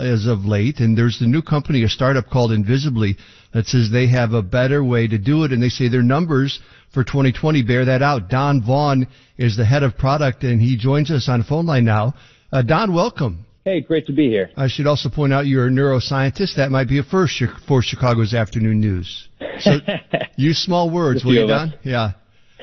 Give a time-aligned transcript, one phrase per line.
[0.00, 3.16] as of late, and there's the new company, a startup called Invisibly,
[3.52, 6.60] that says they have a better way to do it, and they say their numbers
[6.92, 8.28] for 2020 bear that out.
[8.28, 9.06] Don Vaughn
[9.38, 12.14] is the head of product, and he joins us on phone line now.
[12.52, 13.44] Uh, Don, welcome.
[13.64, 14.50] Hey, great to be here.
[14.56, 16.56] I should also point out you're a neuroscientist.
[16.56, 19.28] That might be a first for Chicago's afternoon news.
[19.60, 19.72] So
[20.36, 21.74] use small words, will you, Don?
[21.82, 22.12] Yeah.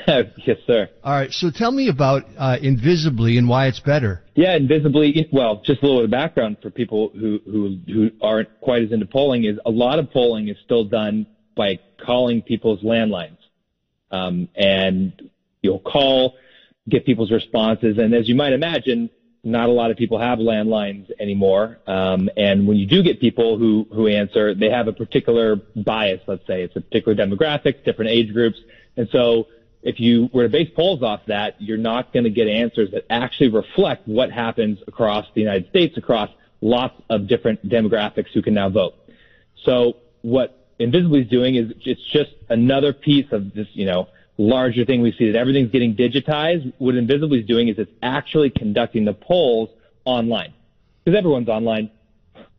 [0.46, 0.90] yes, sir.
[1.04, 1.32] All right.
[1.32, 4.24] So tell me about uh, Invisibly and why it's better.
[4.36, 5.28] Yeah, Invisibly.
[5.34, 8.92] Well, just a little bit of background for people who who who aren't quite as
[8.94, 13.38] into polling is a lot of polling is still done by calling people's landlines,
[14.12, 15.30] um, and
[15.62, 16.36] you'll call,
[16.88, 19.10] get people's responses, and as you might imagine,
[19.44, 21.80] not a lot of people have landlines anymore.
[21.88, 26.22] Um, and when you do get people who, who answer, they have a particular bias,
[26.28, 26.64] let's say.
[26.64, 28.58] It's a particular demographic, different age groups.
[28.98, 29.48] And so
[29.88, 33.06] if you were to base polls off that, you're not going to get answers that
[33.10, 36.30] actually reflect what happens across the United States, across
[36.60, 38.96] lots of different demographics who can now vote.
[39.64, 44.84] So what Invisibly is doing is it's just another piece of this, you know, larger
[44.84, 46.74] thing we see that everything's getting digitized.
[46.80, 49.70] What Invisibly is doing is it's actually conducting the polls
[50.04, 50.54] online
[51.06, 51.92] because everyone's online.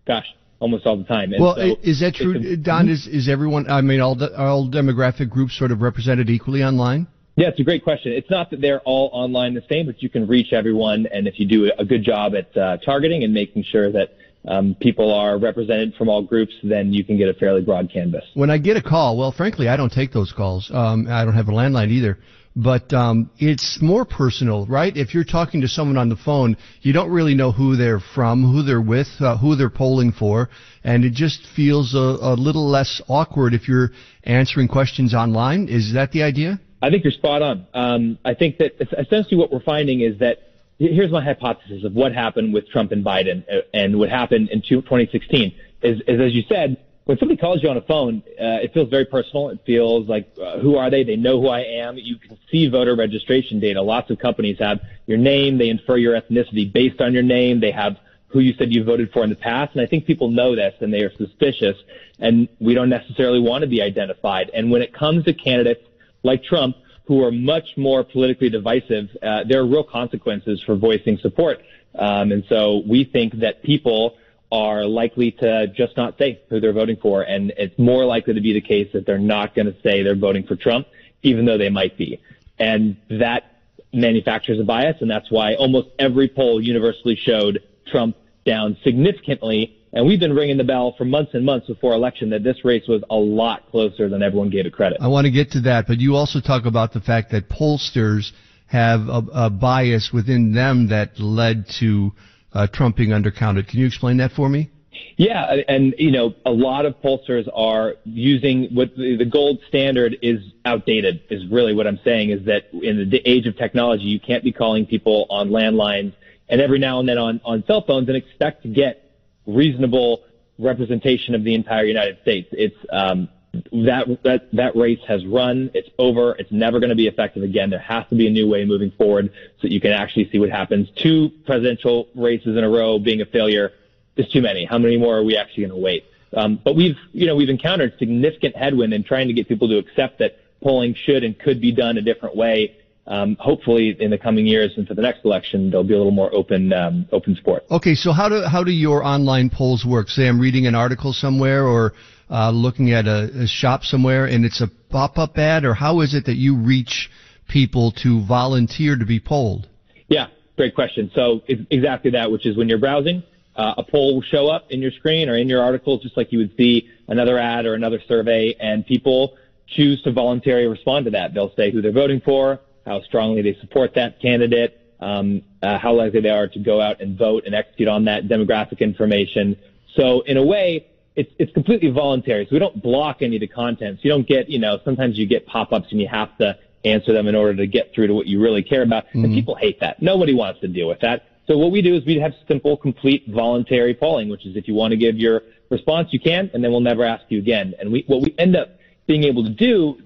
[0.06, 0.26] Gosh,
[0.60, 1.34] almost all the time.
[1.34, 2.86] And well, so is that true, Don?
[2.86, 2.92] Mm-hmm.
[2.92, 3.70] Is is everyone?
[3.70, 7.06] I mean, all the, all demographic groups sort of represented equally online?
[7.38, 8.10] Yeah, it's a great question.
[8.10, 11.38] It's not that they're all online the same, but you can reach everyone, and if
[11.38, 14.14] you do a good job at uh, targeting and making sure that
[14.48, 18.24] um, people are represented from all groups, then you can get a fairly broad canvas.
[18.34, 20.68] When I get a call, well, frankly, I don't take those calls.
[20.74, 22.18] Um, I don't have a landline either.
[22.56, 24.96] But um, it's more personal, right?
[24.96, 28.42] If you're talking to someone on the phone, you don't really know who they're from,
[28.42, 30.50] who they're with, uh, who they're polling for,
[30.82, 33.90] and it just feels a, a little less awkward if you're
[34.24, 35.68] answering questions online.
[35.68, 36.58] Is that the idea?
[36.80, 37.66] I think you're spot on.
[37.74, 40.48] Um, I think that essentially what we're finding is that
[40.78, 44.62] here's my hypothesis of what happened with Trump and Biden uh, and what happened in
[44.62, 48.74] 2016 is, is as you said, when somebody calls you on a phone, uh, it
[48.74, 49.48] feels very personal.
[49.48, 51.04] It feels like, uh, who are they?
[51.04, 51.96] They know who I am.
[51.96, 53.80] You can see voter registration data.
[53.80, 55.56] Lots of companies have your name.
[55.56, 57.60] They infer your ethnicity based on your name.
[57.60, 57.96] They have
[58.26, 59.72] who you said you voted for in the past.
[59.72, 61.76] And I think people know this and they are suspicious
[62.18, 64.50] and we don't necessarily want to be identified.
[64.52, 65.80] And when it comes to candidates
[66.22, 71.18] like Trump, who are much more politically divisive, uh, there are real consequences for voicing
[71.18, 71.60] support.
[71.94, 74.16] Um, and so we think that people
[74.50, 77.22] are likely to just not say who they're voting for.
[77.22, 80.16] And it's more likely to be the case that they're not going to say they're
[80.16, 80.86] voting for Trump,
[81.22, 82.20] even though they might be.
[82.58, 83.60] And that
[83.92, 84.96] manufactures a bias.
[85.00, 90.56] And that's why almost every poll universally showed Trump down significantly and we've been ringing
[90.56, 94.08] the bell for months and months before election that this race was a lot closer
[94.08, 94.98] than everyone gave it credit.
[95.00, 98.32] I want to get to that, but you also talk about the fact that pollsters
[98.66, 102.12] have a, a bias within them that led to
[102.52, 103.68] uh, Trump being undercounted.
[103.68, 104.70] Can you explain that for me?
[105.16, 110.40] Yeah, and you know, a lot of pollsters are using what the gold standard is
[110.64, 111.22] outdated.
[111.28, 114.52] Is really what I'm saying is that in the age of technology, you can't be
[114.52, 116.14] calling people on landlines
[116.48, 119.07] and every now and then on on cell phones and expect to get
[119.48, 120.22] reasonable
[120.58, 122.48] representation of the entire United States.
[122.52, 123.28] It's um,
[123.72, 125.70] that that that race has run.
[125.74, 126.32] It's over.
[126.38, 127.70] It's never going to be effective again.
[127.70, 130.38] There has to be a new way moving forward so that you can actually see
[130.38, 130.88] what happens.
[130.96, 133.72] Two presidential races in a row being a failure
[134.16, 134.64] is too many.
[134.64, 136.04] How many more are we actually going to wait?
[136.36, 139.78] Um, but we've you know we've encountered significant headwind in trying to get people to
[139.78, 142.76] accept that polling should and could be done a different way
[143.08, 146.12] um, hopefully in the coming years and for the next election, there'll be a little
[146.12, 147.64] more open um, open support.
[147.70, 150.08] Okay, so how do how do your online polls work?
[150.08, 151.94] Say I'm reading an article somewhere or
[152.30, 156.14] uh, looking at a, a shop somewhere, and it's a pop-up ad, or how is
[156.14, 157.10] it that you reach
[157.48, 159.66] people to volunteer to be polled?
[160.08, 160.26] Yeah,
[160.56, 161.10] great question.
[161.14, 163.22] So it's exactly that, which is when you're browsing.
[163.56, 166.30] Uh, a poll will show up in your screen or in your article, just like
[166.30, 169.36] you would see another ad or another survey, and people
[169.66, 171.34] choose to voluntarily respond to that.
[171.34, 175.92] They'll say who they're voting for, how strongly they support that candidate, um, uh, how
[175.94, 179.56] likely they are to go out and vote and execute on that demographic information.
[179.96, 182.44] So in a way, it's, it's completely voluntary.
[182.46, 183.98] So we don't block any of the content.
[183.98, 187.12] So you don't get, you know, sometimes you get pop-ups and you have to answer
[187.12, 189.06] them in order to get through to what you really care about.
[189.06, 189.24] Mm-hmm.
[189.24, 190.00] And people hate that.
[190.00, 191.26] Nobody wants to deal with that.
[191.48, 194.74] So what we do is we have simple, complete voluntary polling, which is if you
[194.74, 197.74] want to give your response, you can, and then we'll never ask you again.
[197.80, 198.68] And we, what we end up
[199.06, 200.00] being able to do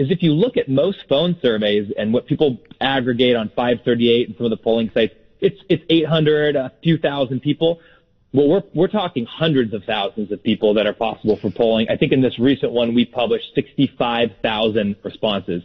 [0.00, 4.36] is if you look at most phone surveys and what people aggregate on 538 and
[4.38, 7.80] some of the polling sites, it's it's 800, a few thousand people.
[8.32, 11.88] Well, we're we're talking hundreds of thousands of people that are possible for polling.
[11.90, 15.62] I think in this recent one we published 65,000 responses,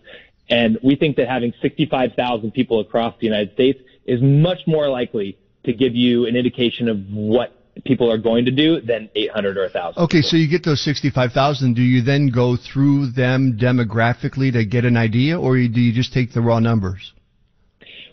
[0.49, 5.37] and we think that having 65,000 people across the United States is much more likely
[5.63, 9.63] to give you an indication of what people are going to do than 800 or
[9.63, 10.01] 1,000.
[10.03, 11.73] Okay, so you get those 65,000.
[11.73, 16.13] Do you then go through them demographically to get an idea, or do you just
[16.13, 17.13] take the raw numbers?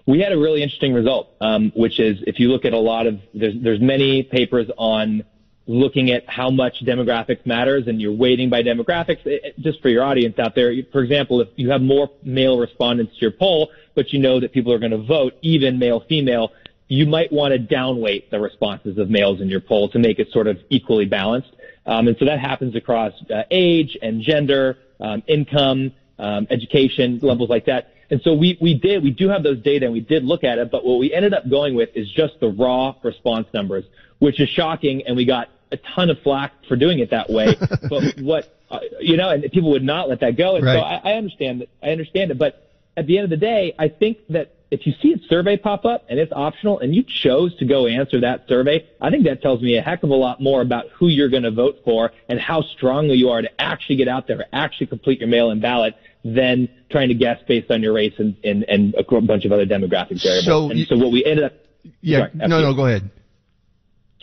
[0.07, 3.07] We had a really interesting result, um, which is if you look at a lot
[3.07, 5.23] of there's there's many papers on
[5.69, 9.25] looking at how much demographics matters and you're weighting by demographics.
[9.25, 13.15] It, just for your audience out there, for example, if you have more male respondents
[13.15, 16.51] to your poll, but you know that people are going to vote even male female,
[16.93, 20.31] you might want to downweight the responses of males in your poll to make it
[20.31, 21.49] sort of equally balanced.
[21.87, 27.49] Um, and so that happens across uh, age and gender, um, income, um, education levels
[27.49, 27.95] like that.
[28.11, 30.59] And so we, we did, we do have those data and we did look at
[30.59, 33.85] it, but what we ended up going with is just the raw response numbers,
[34.19, 35.03] which is shocking.
[35.07, 37.57] And we got a ton of flack for doing it that way.
[37.89, 40.57] but what, uh, you know, and people would not let that go.
[40.57, 40.75] And right.
[40.75, 41.71] so I, I understand that.
[41.83, 42.39] I understand it.
[42.39, 45.59] But at the end of the day, I think that if you see a survey
[45.59, 49.25] pop up and it's optional and you chose to go answer that survey, I think
[49.25, 51.81] that tells me a heck of a lot more about who you're going to vote
[51.85, 55.61] for and how strongly you are to actually get out there, actually complete your mail-in
[55.61, 59.53] ballot than trying to guess based on your race and, and, and a bunch of
[59.53, 60.47] other demographic variables.
[60.47, 61.53] So, and so what we ended up,
[62.01, 63.11] yeah, sorry, no, no, go ahead.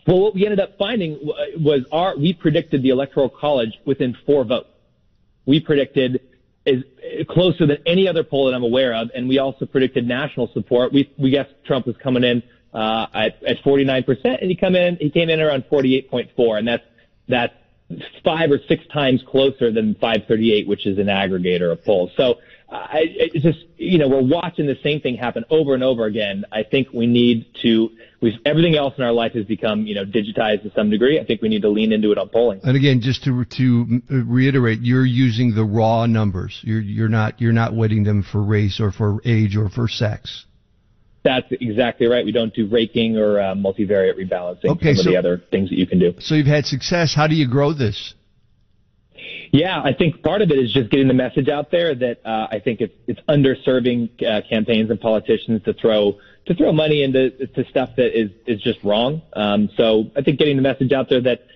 [0.08, 1.20] Well, what we ended up finding
[1.60, 4.70] was our, we predicted the electoral college within four votes.
[5.46, 6.22] We predicted
[6.66, 6.84] is
[7.30, 9.10] closer than any other poll that I'm aware of.
[9.16, 10.94] And we also predicted national support.
[10.94, 14.98] We, we guessed Trump was coming in, uh, at, at 49%, and he come in,
[14.98, 16.84] he came in around 48.4, and that's,
[17.28, 17.54] that's
[18.24, 22.12] five or six times closer than 538, which is an aggregator of polls.
[22.16, 22.36] So,
[22.72, 26.46] I, it's just, you know, we're watching the same thing happen over and over again.
[26.52, 27.90] I think we need to,
[28.22, 31.20] we've, everything else in our life has become, you know, digitized to some degree.
[31.20, 32.60] I think we need to lean into it on polling.
[32.64, 36.60] And again, just to, to reiterate, you're using the raw numbers.
[36.64, 40.46] You're, you're not, you're not weighting them for race or for age or for sex.
[41.24, 42.24] That's exactly right.
[42.24, 44.66] We don't do raking or uh, multivariate rebalancing.
[44.66, 46.14] Okay, some so, of the other things that you can do.
[46.20, 47.14] So you've had success.
[47.16, 48.14] How do you grow this?
[49.52, 52.48] Yeah, I think part of it is just getting the message out there that uh,
[52.52, 57.48] I think it's it's underserving uh, campaigns and politicians to throw to throw money into
[57.48, 59.22] to stuff that is is just wrong.
[59.34, 61.48] Um, so I think getting the message out there that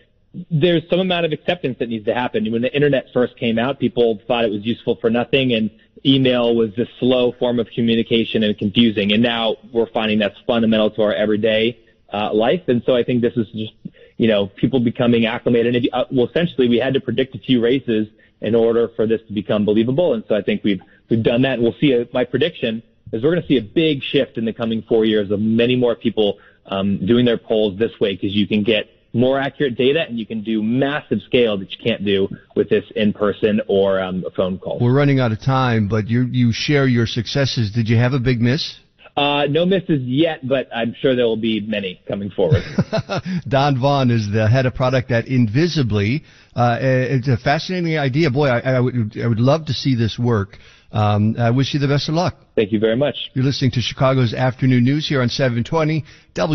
[0.50, 2.52] there's some amount of acceptance that needs to happen.
[2.52, 5.70] When the internet first came out, people thought it was useful for nothing, and
[6.06, 9.14] email was this slow form of communication and confusing.
[9.14, 11.80] And now we're finding that's fundamental to our everyday
[12.12, 12.62] uh, life.
[12.68, 13.74] And so I think this is just
[14.18, 15.76] you know, people becoming acclimated.
[15.76, 18.08] And, uh, well, essentially, we had to predict a few races
[18.42, 20.14] in order for this to become believable.
[20.14, 21.54] And so I think we've we've done that.
[21.54, 21.94] And we'll see.
[21.94, 25.06] A, my prediction is we're going to see a big shift in the coming four
[25.06, 28.90] years of many more people um, doing their polls this way because you can get
[29.14, 32.84] more accurate data and you can do massive scale that you can't do with this
[32.96, 34.80] in person or um, a phone call.
[34.80, 37.72] We're running out of time, but you you share your successes.
[37.72, 38.80] Did you have a big miss?
[39.16, 42.64] Uh, no misses yet, but I'm sure there will be many coming forward.
[43.48, 46.24] Don Vaughn is the head of product at Invisibly.
[46.56, 48.32] Uh, it's a fascinating idea.
[48.32, 50.58] Boy, I, I, would, I would love to see this work.
[50.92, 52.36] Um, I wish you the best of luck.
[52.56, 53.16] Thank you very much.
[53.34, 56.06] You're listening to Chicago's Afternoon News here on 720
[56.36, 56.52] W.